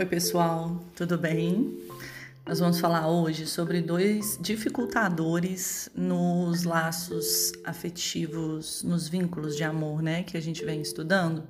[0.00, 1.78] Oi, pessoal, tudo bem?
[2.46, 10.22] Nós vamos falar hoje sobre dois dificultadores nos laços afetivos, nos vínculos de amor, né,
[10.22, 11.42] que a gente vem estudando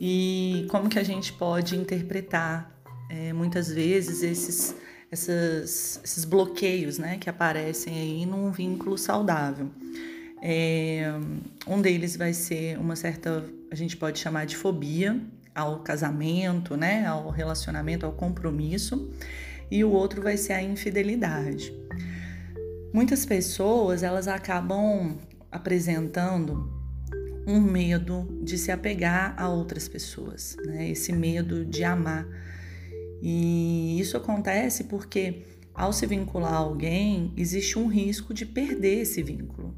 [0.00, 2.74] e como que a gente pode interpretar
[3.10, 4.74] é, muitas vezes esses,
[5.10, 9.68] essas, esses bloqueios, né, que aparecem aí num vínculo saudável.
[10.40, 11.12] É,
[11.66, 15.20] um deles vai ser uma certa, a gente pode chamar de fobia,
[15.58, 19.10] ao casamento, né, ao relacionamento, ao compromisso,
[19.70, 21.72] e o outro vai ser a infidelidade.
[22.92, 25.18] Muitas pessoas elas acabam
[25.50, 26.72] apresentando
[27.46, 30.90] um medo de se apegar a outras pessoas, né?
[30.90, 32.26] Esse medo de amar.
[33.22, 39.22] E isso acontece porque ao se vincular a alguém, existe um risco de perder esse
[39.22, 39.74] vínculo.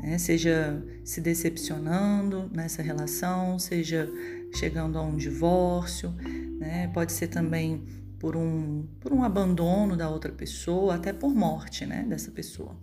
[0.00, 0.16] Né?
[0.18, 4.08] Seja se decepcionando nessa relação, seja
[4.54, 6.14] chegando a um divórcio,
[6.58, 6.90] né?
[6.92, 7.82] pode ser também
[8.18, 12.04] por um, por um abandono da outra pessoa, até por morte né?
[12.08, 12.76] dessa pessoa.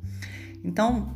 [0.63, 1.15] Então,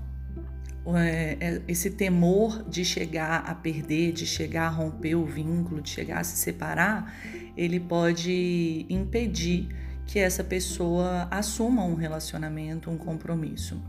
[0.87, 5.89] é, é, esse temor de chegar a perder, de chegar a romper o vínculo, de
[5.89, 7.13] chegar a se separar,
[7.55, 9.67] ele pode impedir
[10.05, 13.79] que essa pessoa assuma um relacionamento, um compromisso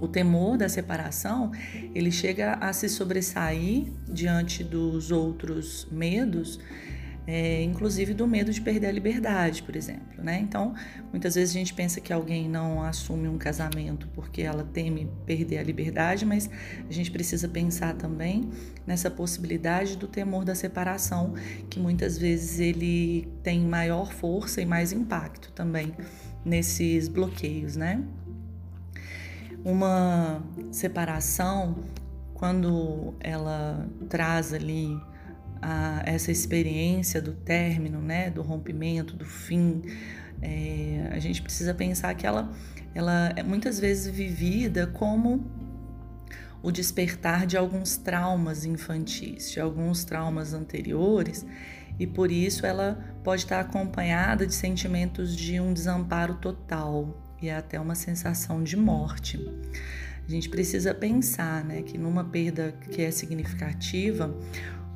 [0.00, 1.52] o temor da separação,
[1.94, 6.58] ele chega a se sobressair diante dos outros medos,
[7.26, 10.22] é, inclusive do medo de perder a liberdade, por exemplo.
[10.22, 10.40] Né?
[10.40, 10.74] Então,
[11.10, 15.58] muitas vezes a gente pensa que alguém não assume um casamento porque ela teme perder
[15.58, 16.50] a liberdade, mas
[16.88, 18.50] a gente precisa pensar também
[18.86, 21.34] nessa possibilidade do temor da separação,
[21.70, 25.94] que muitas vezes ele tem maior força e mais impacto também
[26.44, 28.04] nesses bloqueios, né?
[29.64, 31.76] Uma separação,
[32.34, 35.00] quando ela traz ali
[35.62, 39.82] a, essa experiência do término, né, do rompimento, do fim,
[40.42, 42.52] é, a gente precisa pensar que ela,
[42.94, 45.50] ela é muitas vezes vivida como
[46.62, 51.46] o despertar de alguns traumas infantis, de alguns traumas anteriores,
[51.98, 57.56] e por isso ela pode estar acompanhada de sentimentos de um desamparo total, e é
[57.56, 59.38] até uma sensação de morte.
[60.26, 64.34] A gente precisa pensar, né, que numa perda que é significativa,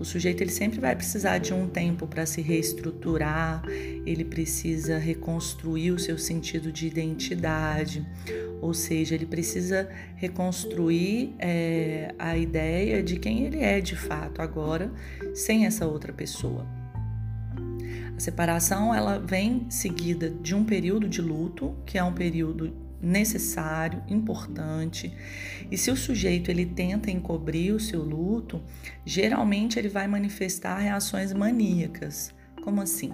[0.01, 3.63] o sujeito ele sempre vai precisar de um tempo para se reestruturar,
[4.07, 8.07] ele precisa reconstruir o seu sentido de identidade,
[8.61, 14.91] ou seja, ele precisa reconstruir é, a ideia de quem ele é de fato agora,
[15.35, 16.78] sem essa outra pessoa.
[18.19, 24.03] A separação ela vem seguida de um período de luto, que é um período necessário,
[24.09, 25.15] importante.
[25.71, 28.61] E se o sujeito ele tenta encobrir o seu luto,
[29.07, 32.35] geralmente ele vai manifestar reações maníacas.
[32.65, 33.13] Como assim?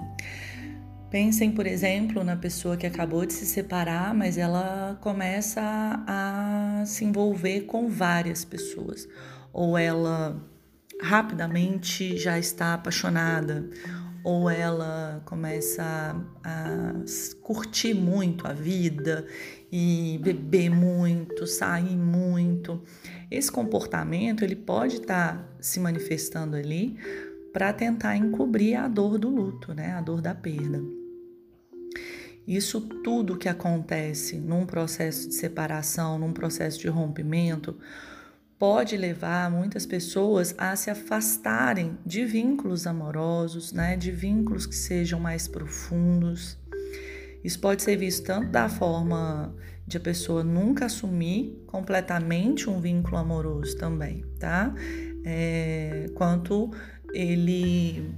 [1.10, 5.60] Pensem, por exemplo, na pessoa que acabou de se separar, mas ela começa
[6.06, 9.06] a se envolver com várias pessoas,
[9.53, 10.42] ou ela
[11.03, 13.69] rapidamente já está apaixonada,
[14.24, 15.82] ou ela começa
[16.42, 16.94] a, a
[17.42, 19.26] curtir muito a vida
[19.70, 22.82] e beber muito, sair muito.
[23.30, 26.96] Esse comportamento ele pode estar tá se manifestando ali
[27.52, 29.92] para tentar encobrir a dor do luto, né?
[29.92, 30.82] A dor da perda.
[32.48, 37.76] Isso tudo que acontece num processo de separação, num processo de rompimento,
[38.59, 45.19] pode levar muitas pessoas a se afastarem de vínculos amorosos, né, de vínculos que sejam
[45.20, 46.56] mais profundos.
[47.42, 49.54] Isso pode ser visto tanto da forma
[49.87, 54.72] de a pessoa nunca assumir completamente um vínculo amoroso também, tá?
[55.25, 56.71] É, quanto
[57.12, 58.15] ele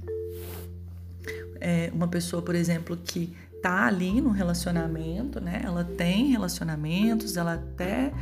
[1.59, 5.61] é uma pessoa, por exemplo, que tá ali no relacionamento, né?
[5.63, 8.13] Ela tem relacionamentos, ela até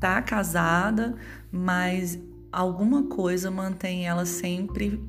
[0.00, 1.16] tá casada,
[1.50, 2.18] mas
[2.52, 5.02] alguma coisa mantém ela sempre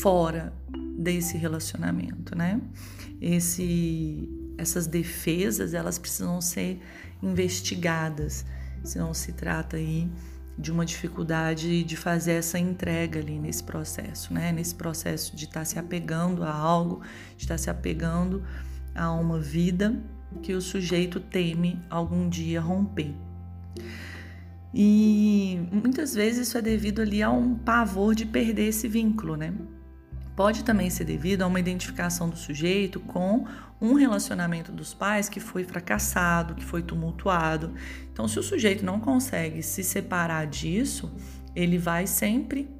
[0.00, 0.52] fora
[0.96, 2.60] desse relacionamento, né?
[3.20, 6.80] Esse, essas defesas elas precisam ser
[7.22, 8.44] investigadas,
[8.82, 10.10] se não se trata aí
[10.58, 14.52] de uma dificuldade de fazer essa entrega ali nesse processo, né?
[14.52, 17.02] Nesse processo de estar tá se apegando a algo,
[17.36, 18.42] de estar tá se apegando
[18.94, 19.96] a uma vida
[20.42, 23.14] que o sujeito teme algum dia romper.
[24.74, 29.52] E muitas vezes isso é devido ali a um pavor de perder esse vínculo, né?
[30.34, 33.44] Pode também ser devido a uma identificação do sujeito com
[33.78, 37.74] um relacionamento dos pais que foi fracassado, que foi tumultuado.
[38.10, 41.12] Então, se o sujeito não consegue se separar disso,
[41.54, 42.70] ele vai sempre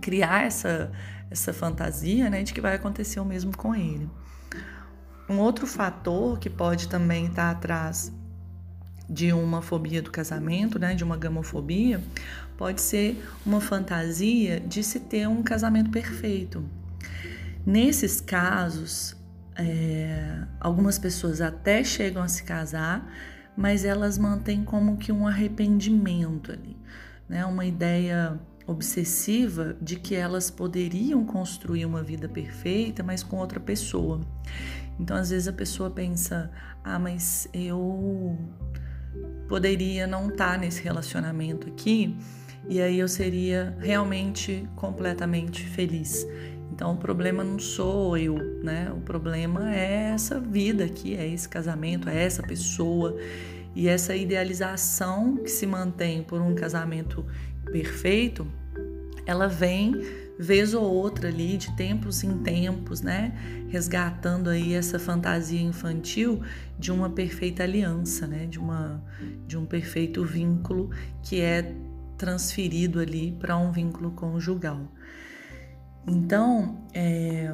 [0.00, 0.92] criar essa,
[1.28, 4.08] essa fantasia, né, de que vai acontecer o mesmo com ele.
[5.28, 8.12] Um outro fator que pode também estar atrás
[9.08, 12.00] de uma fobia do casamento, né, de uma gamofobia,
[12.56, 16.64] pode ser uma fantasia de se ter um casamento perfeito.
[17.64, 19.16] Nesses casos,
[19.56, 23.10] é, algumas pessoas até chegam a se casar,
[23.56, 26.76] mas elas mantêm como que um arrependimento ali,
[27.28, 27.44] né?
[27.46, 34.20] Uma ideia obsessiva de que elas poderiam construir uma vida perfeita, mas com outra pessoa.
[34.98, 36.50] Então, às vezes a pessoa pensa:
[36.84, 38.38] "Ah, mas eu
[39.48, 42.16] poderia não estar tá nesse relacionamento aqui,
[42.68, 46.26] e aí eu seria realmente completamente feliz.
[46.72, 48.92] Então o problema não sou eu, né?
[48.94, 53.16] O problema é essa vida aqui, é esse casamento, é essa pessoa
[53.74, 57.24] e essa idealização que se mantém por um casamento
[57.70, 58.46] perfeito,
[59.26, 60.00] ela vem
[60.38, 63.32] vez ou outra ali, de tempos em tempos, né?
[63.68, 66.42] Resgatando aí essa fantasia infantil
[66.78, 68.46] de uma perfeita aliança, né?
[68.46, 69.02] De, uma,
[69.46, 70.90] de um perfeito vínculo
[71.22, 71.74] que é
[72.18, 74.80] transferido ali para um vínculo conjugal.
[76.06, 77.52] Então, é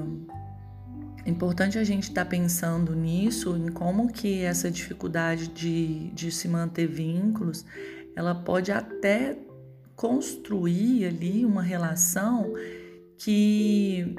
[1.24, 6.48] importante a gente estar tá pensando nisso, em como que essa dificuldade de, de se
[6.48, 7.64] manter vínculos,
[8.14, 9.38] ela pode até
[10.02, 12.54] construir ali uma relação
[13.16, 14.16] que,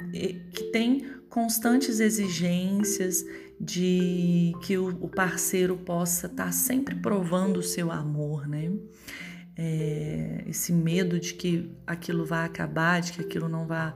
[0.50, 3.22] que tem constantes exigências
[3.60, 8.72] de que o, parceiro possa estar tá sempre provando o seu amor, né?
[9.58, 13.92] É, esse medo de que aquilo vai acabar, de que aquilo não vai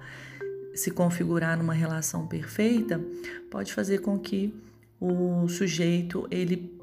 [0.75, 3.03] se configurar numa relação perfeita,
[3.51, 4.55] pode fazer com que
[5.01, 6.78] o sujeito ele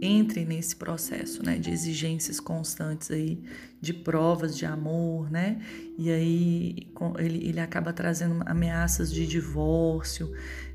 [0.00, 3.42] entre nesse processo, né, de exigências constantes aí,
[3.80, 5.60] de provas de amor, né,
[5.98, 10.32] e aí ele, ele acaba trazendo ameaças de divórcio,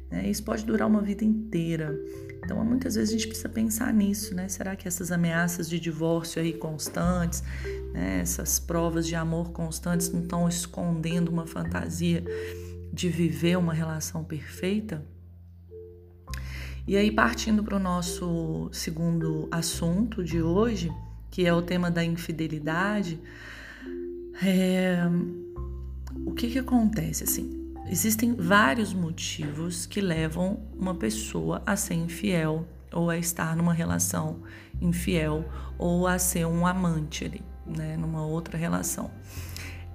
[0.09, 1.97] né, isso pode durar uma vida inteira.
[2.43, 6.41] Então, muitas vezes a gente precisa pensar nisso, né, será que essas ameaças de divórcio
[6.41, 7.43] aí constantes,
[7.93, 12.23] né, essas provas de amor constantes não estão escondendo uma fantasia
[12.91, 15.05] de viver uma relação perfeita?
[16.87, 20.91] E aí, partindo para o nosso segundo assunto de hoje,
[21.29, 23.19] que é o tema da infidelidade,
[24.43, 25.03] é...
[26.25, 27.23] o que, que acontece?
[27.23, 33.73] Assim, existem vários motivos que levam uma pessoa a ser infiel ou a estar numa
[33.73, 34.41] relação
[34.81, 35.45] infiel
[35.77, 39.11] ou a ser um amante ali, né, numa outra relação.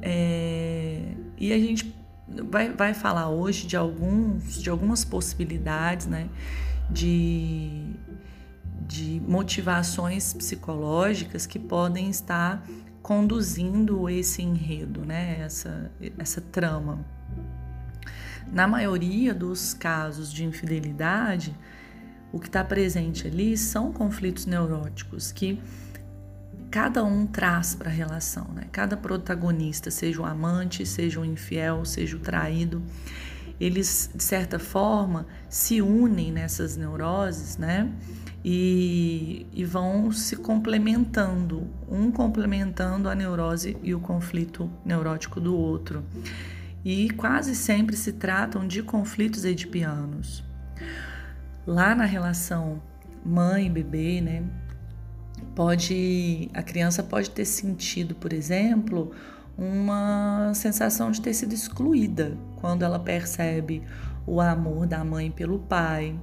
[0.01, 1.03] É...
[1.37, 1.95] E a gente
[2.49, 6.29] vai, vai falar hoje de alguns de algumas possibilidades, né?
[6.91, 7.95] De,
[8.87, 12.65] de motivações psicológicas que podem estar
[13.03, 15.41] conduzindo esse enredo, né?
[15.41, 17.05] essa, essa trama.
[18.53, 21.55] Na maioria dos casos de infidelidade,
[22.33, 25.61] o que está presente ali são conflitos neuróticos que
[26.71, 28.65] cada um traz para a relação, né?
[28.71, 32.83] Cada protagonista, seja o amante, seja o infiel, seja o traído,
[33.61, 37.91] eles de certa forma se unem nessas neuroses, né?
[38.45, 46.05] E, e, vão se complementando, um complementando a neurose e o conflito neurótico do outro.
[46.85, 50.45] E quase sempre se tratam de conflitos edipianos.
[51.67, 52.81] Lá na relação
[53.25, 54.45] mãe bebê, né?
[55.57, 59.13] Pode a criança pode ter sentido, por exemplo,
[59.57, 63.83] uma sensação de ter sido excluída quando ela percebe
[64.27, 66.19] o amor da mãe pelo pai.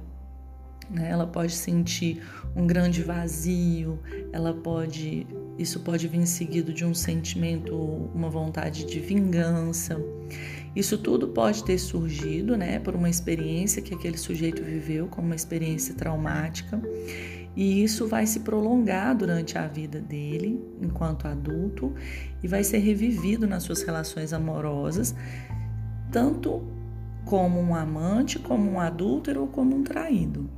[0.90, 1.10] Né?
[1.10, 2.22] Ela pode sentir
[2.54, 3.98] um grande vazio,
[4.32, 5.26] ela pode,
[5.58, 7.74] isso pode vir seguido de um sentimento,
[8.14, 9.98] uma vontade de vingança.
[10.76, 15.36] Isso tudo pode ter surgido, né, por uma experiência que aquele sujeito viveu, como uma
[15.36, 16.82] experiência traumática,
[17.56, 21.94] e isso vai se prolongar durante a vida dele, enquanto adulto,
[22.42, 25.14] e vai ser revivido nas suas relações amorosas,
[26.10, 26.62] tanto
[27.24, 30.50] como um amante, como um adúltero ou como um traído.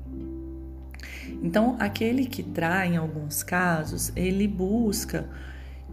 [1.43, 5.29] Então, aquele que trai, em alguns casos, ele busca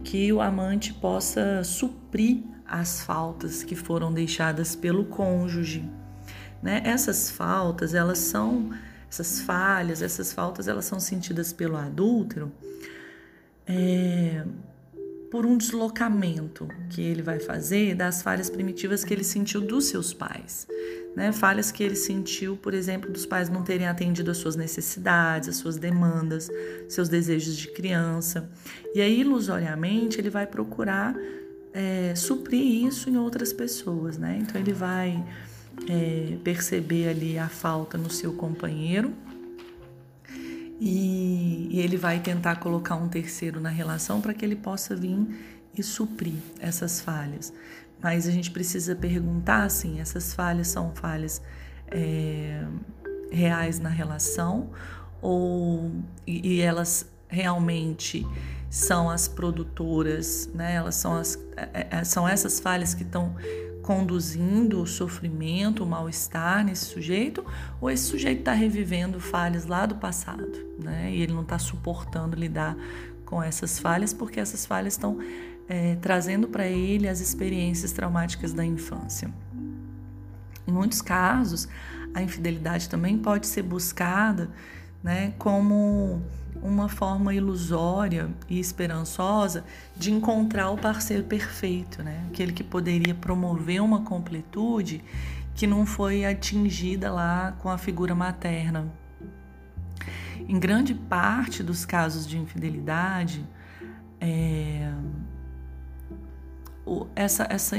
[0.02, 5.88] que o amante possa suprir as faltas que foram deixadas pelo cônjuge.
[6.62, 6.82] Né?
[6.84, 8.70] Essas faltas, elas são
[9.14, 12.50] essas falhas, essas faltas, elas são sentidas pelo adúltero
[13.66, 14.44] é,
[15.30, 20.12] por um deslocamento que ele vai fazer das falhas primitivas que ele sentiu dos seus
[20.12, 20.66] pais.
[21.14, 21.30] Né?
[21.30, 25.56] Falhas que ele sentiu, por exemplo, dos pais não terem atendido às suas necessidades, às
[25.56, 26.50] suas demandas,
[26.88, 28.50] seus desejos de criança.
[28.94, 31.16] E aí, ilusoriamente, ele vai procurar
[31.72, 34.38] é, suprir isso em outras pessoas, né?
[34.40, 35.24] Então ele vai
[35.88, 39.12] é, perceber ali a falta no seu companheiro
[40.80, 45.26] e, e ele vai tentar colocar um terceiro na relação para que ele possa vir
[45.76, 47.52] e suprir essas falhas.
[48.02, 51.40] Mas a gente precisa perguntar assim: essas falhas são falhas
[51.88, 52.64] é,
[53.30, 54.70] reais na relação
[55.22, 55.90] ou
[56.26, 58.26] e, e elas realmente
[58.68, 60.74] são as produtoras, né?
[60.74, 63.34] Elas são as é, é, são essas falhas que estão
[63.84, 67.44] conduzindo o sofrimento, o mal-estar nesse sujeito,
[67.78, 70.50] ou esse sujeito está revivendo falhas lá do passado,
[70.82, 71.12] né?
[71.12, 72.76] E ele não está suportando lidar
[73.26, 75.18] com essas falhas porque essas falhas estão
[75.68, 79.30] é, trazendo para ele as experiências traumáticas da infância.
[80.66, 81.68] Em muitos casos,
[82.14, 84.50] a infidelidade também pode ser buscada
[85.02, 86.22] né, como
[86.64, 92.24] uma forma ilusória e esperançosa de encontrar o parceiro perfeito, né?
[92.30, 95.04] aquele que poderia promover uma completude
[95.54, 98.90] que não foi atingida lá com a figura materna.
[100.48, 103.46] Em grande parte dos casos de infidelidade,
[104.18, 104.90] é,
[107.14, 107.76] essa, essa,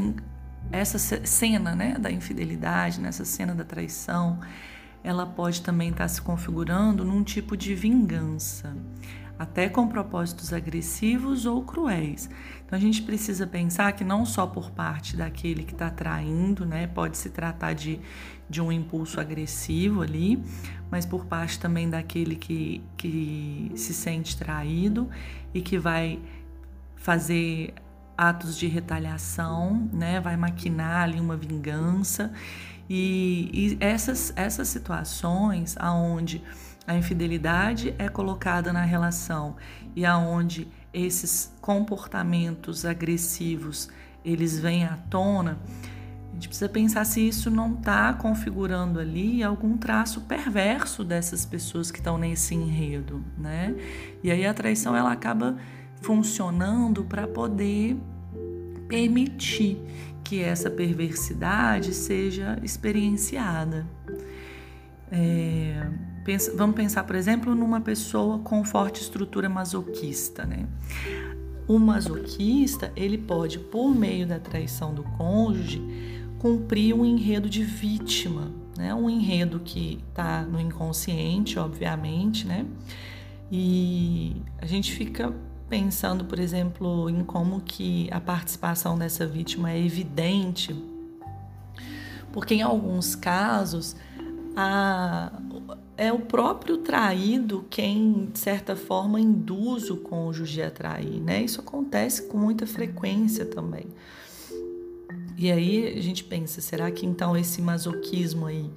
[0.72, 4.40] essa cena né, da infidelidade, nessa cena da traição,
[5.06, 8.76] ela pode também estar se configurando num tipo de vingança,
[9.38, 12.28] até com propósitos agressivos ou cruéis.
[12.66, 16.88] Então a gente precisa pensar que não só por parte daquele que está traindo, né,
[16.88, 18.00] pode se tratar de,
[18.50, 20.44] de um impulso agressivo ali,
[20.90, 25.08] mas por parte também daquele que, que se sente traído
[25.54, 26.20] e que vai
[26.96, 27.76] fazer
[28.18, 32.34] atos de retaliação, né, vai maquinar ali uma vingança.
[32.90, 36.44] E, e essas, essas situações aonde
[36.88, 39.56] a infidelidade é colocada na relação
[39.96, 43.90] e aonde esses comportamentos agressivos
[44.24, 45.58] eles vêm à tona,
[46.32, 51.90] a gente precisa pensar se isso não está configurando ali algum traço perverso dessas pessoas
[51.90, 53.74] que estão nesse enredo, né?
[54.22, 55.56] E aí a traição ela acaba
[56.02, 57.98] funcionando para poder
[58.88, 59.78] permitir
[60.24, 63.86] que essa perversidade seja experienciada.
[65.12, 65.88] É,
[66.24, 70.66] pensa, vamos pensar, por exemplo, numa pessoa com forte estrutura masoquista, né?
[71.68, 75.82] O masoquista, ele pode, por meio da traição do cônjuge,
[76.40, 78.94] cumprir um enredo de vítima, né?
[78.94, 82.66] Um enredo que está no inconsciente, obviamente, né?
[83.52, 85.34] E a gente fica
[85.70, 90.76] pensando, por exemplo, em como que a participação dessa vítima é evidente,
[92.32, 93.96] porque em alguns casos
[94.56, 95.32] a,
[95.98, 101.44] é o próprio traído quem, de certa forma, induz o cônjuge a trair, né?
[101.44, 103.88] Isso acontece com muita frequência também.
[105.38, 108.70] E aí a gente pensa, será que então esse masoquismo aí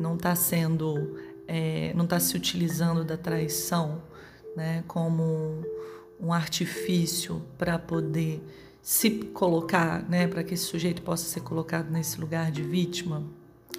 [0.00, 4.00] não está sendo, é, não está se utilizando da traição,
[4.56, 5.62] né, como
[6.20, 8.42] um artifício para poder
[8.82, 13.22] se colocar, né, para que esse sujeito possa ser colocado nesse lugar de vítima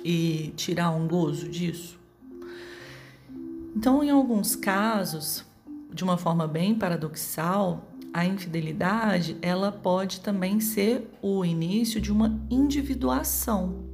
[0.03, 2.00] e tirar um gozo disso.
[3.75, 5.43] Então, em alguns casos,
[5.93, 12.39] de uma forma bem paradoxal, a infidelidade ela pode também ser o início de uma
[12.50, 13.86] individuação.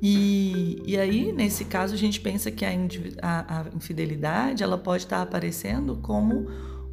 [0.00, 2.70] E, e aí, nesse caso, a gente pensa que a,
[3.22, 6.46] a, a infidelidade ela pode estar aparecendo como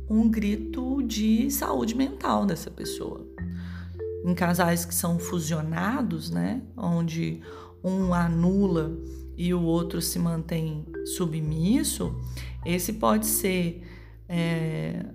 [0.10, 3.26] um grito de saúde mental dessa pessoa.
[4.24, 7.42] Em casais que são fusionados, né, onde
[7.84, 8.98] um anula
[9.38, 12.16] e o outro se mantém submisso,
[12.66, 13.84] esse pode ser
[14.28, 15.06] é,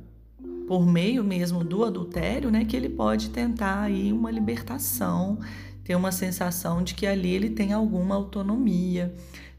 [0.68, 5.38] por meio mesmo do adultério, né, que ele pode tentar aí uma libertação,
[5.82, 9.12] ter uma sensação de que ali ele tem alguma autonomia,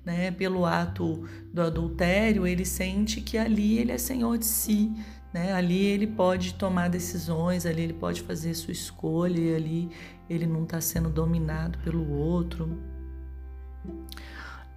[0.06, 1.24] né, pelo ato
[1.54, 4.92] do adultério, ele sente que ali ele é senhor de si,
[5.34, 5.54] né?
[5.54, 9.90] Ali ele pode tomar decisões, ali ele pode fazer sua escolha, e ali
[10.30, 12.78] ele não está sendo dominado pelo outro.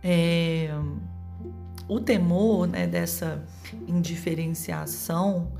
[0.02, 0.70] É,
[1.88, 3.42] o temor né, dessa
[3.86, 5.52] indiferenciação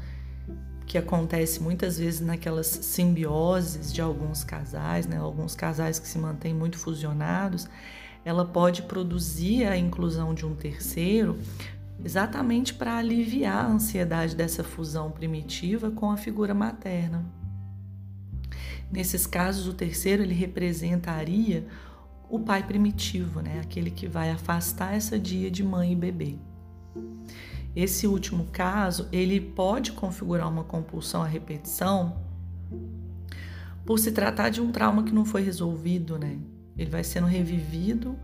[0.87, 6.55] que acontece muitas vezes naquelas simbioses de alguns casais, né, alguns casais que se mantêm
[6.55, 7.69] muito fusionados,
[8.25, 11.39] ela pode produzir a inclusão de um terceiro
[12.03, 17.25] exatamente para aliviar a ansiedade dessa fusão primitiva com a figura materna.
[18.91, 21.67] Nesses casos, o terceiro ele representaria
[22.29, 23.61] o pai primitivo, né?
[23.61, 26.37] aquele que vai afastar essa dia de mãe e bebê.
[27.75, 32.23] Esse último caso, ele pode configurar uma compulsão à repetição
[33.85, 36.39] por se tratar de um trauma que não foi resolvido, né?
[36.77, 38.17] Ele vai sendo revivido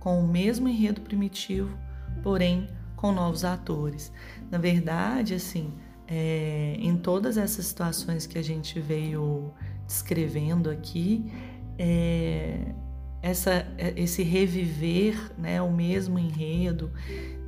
[0.00, 1.76] com o mesmo enredo primitivo,
[2.22, 4.10] porém com novos atores.
[4.50, 5.72] Na verdade, assim,
[6.08, 9.52] é, em todas essas situações que a gente veio
[9.86, 11.30] descrevendo aqui,
[11.78, 12.72] é,
[13.22, 16.92] essa, esse reviver né, o mesmo enredo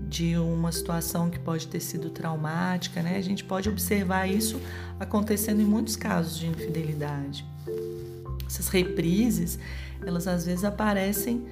[0.01, 4.61] de uma situação que pode ter sido traumática, né, a gente pode observar isso
[4.99, 7.45] acontecendo em muitos casos de infidelidade.
[8.47, 9.59] Essas reprises,
[10.05, 11.47] elas às vezes aparecem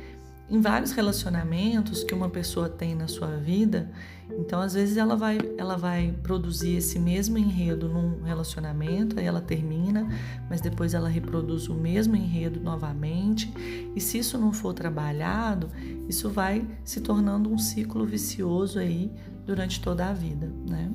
[0.49, 3.91] em vários relacionamentos que uma pessoa tem na sua vida.
[4.39, 9.41] Então, às vezes ela vai, ela vai produzir esse mesmo enredo num relacionamento, aí ela
[9.41, 10.09] termina,
[10.49, 13.53] mas depois ela reproduz o mesmo enredo novamente.
[13.95, 15.69] E se isso não for trabalhado,
[16.09, 19.13] isso vai se tornando um ciclo vicioso aí
[19.45, 20.91] durante toda a vida, né?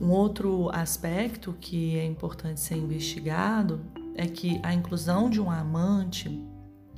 [0.00, 3.80] Um outro aspecto que é importante ser investigado
[4.14, 6.44] é que a inclusão de um amante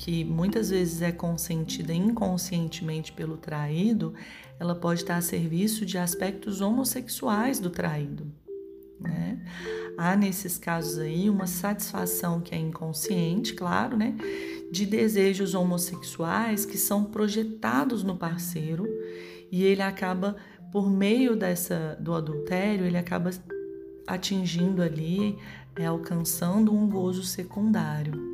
[0.00, 4.14] que muitas vezes é consentida inconscientemente pelo traído,
[4.58, 8.26] ela pode estar a serviço de aspectos homossexuais do traído.
[8.98, 9.38] Né?
[9.98, 14.16] Há nesses casos aí uma satisfação que é inconsciente, claro, né?
[14.72, 18.86] de desejos homossexuais que são projetados no parceiro
[19.52, 20.34] e ele acaba
[20.72, 23.30] por meio dessa do adultério ele acaba
[24.06, 25.36] atingindo ali,
[25.76, 28.29] é, alcançando um gozo secundário.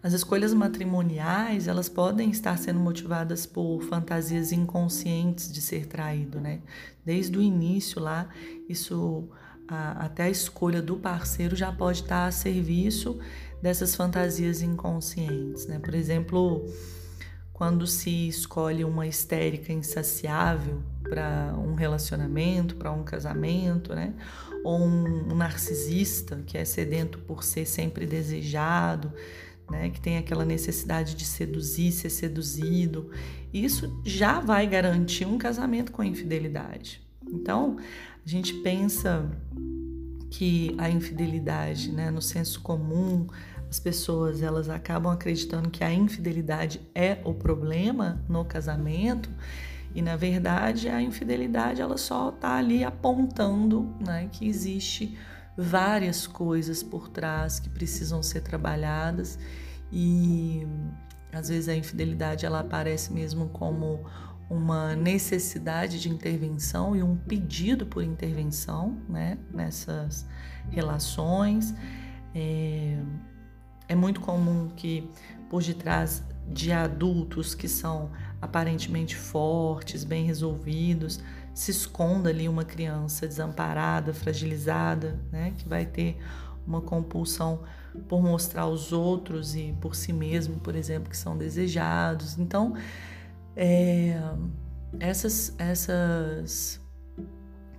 [0.00, 6.60] As escolhas matrimoniais, elas podem estar sendo motivadas por fantasias inconscientes de ser traído, né?
[7.04, 8.28] Desde o início lá,
[8.68, 9.28] isso
[9.66, 13.18] a, até a escolha do parceiro já pode estar a serviço
[13.60, 15.80] dessas fantasias inconscientes, né?
[15.80, 16.64] Por exemplo,
[17.52, 24.14] quando se escolhe uma histérica insaciável para um relacionamento, para um casamento, né?
[24.62, 29.12] Ou um, um narcisista que é sedento por ser sempre desejado,
[29.70, 33.10] né, que tem aquela necessidade de seduzir, ser seduzido,
[33.52, 37.00] isso já vai garantir um casamento com a infidelidade.
[37.26, 37.76] Então,
[38.24, 39.30] a gente pensa
[40.30, 43.26] que a infidelidade, né, no senso comum,
[43.70, 49.30] as pessoas elas acabam acreditando que a infidelidade é o problema no casamento
[49.94, 55.18] e na verdade a infidelidade ela só está ali apontando né, que existe
[55.60, 59.36] várias coisas por trás que precisam ser trabalhadas
[59.90, 60.64] e
[61.32, 64.04] às vezes a infidelidade ela aparece mesmo como
[64.48, 70.24] uma necessidade de intervenção e um pedido por intervenção né, nessas
[70.70, 71.74] relações.
[72.32, 72.96] É,
[73.88, 75.10] é muito comum que
[75.50, 81.20] por detrás de adultos que são aparentemente fortes, bem resolvidos,
[81.58, 86.16] se esconda ali uma criança desamparada, fragilizada, né, que vai ter
[86.64, 87.64] uma compulsão
[88.06, 92.38] por mostrar aos outros e por si mesmo, por exemplo, que são desejados.
[92.38, 92.76] Então,
[93.56, 94.20] é,
[95.00, 96.80] essas, essas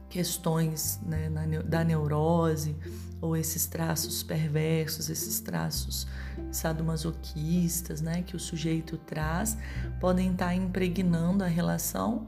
[0.10, 1.30] questões né,
[1.64, 2.76] da neurose
[3.22, 6.06] ou esses traços perversos, esses traços
[6.52, 9.58] sadomasoquistas né, que o sujeito traz,
[10.02, 12.28] podem estar impregnando a relação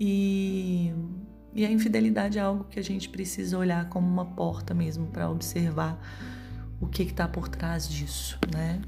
[0.00, 0.90] e,
[1.52, 5.28] e a infidelidade é algo que a gente precisa olhar como uma porta mesmo para
[5.28, 6.00] observar
[6.80, 8.80] o que está por trás disso, né?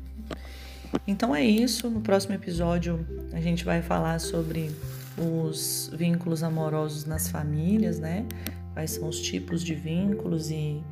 [1.07, 1.91] Então é isso.
[1.91, 4.71] No próximo episódio a gente vai falar sobre
[5.19, 8.25] os vínculos amorosos nas famílias, né?
[8.73, 10.83] Quais são os tipos de vínculos e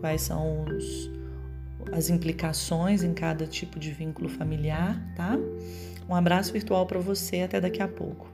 [0.00, 1.10] quais são os,
[1.90, 5.38] as implicações em cada tipo de vínculo familiar, tá?
[6.06, 8.28] Um abraço virtual para você, até daqui a pouco.